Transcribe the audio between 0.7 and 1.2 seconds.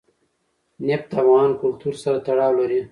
نفت د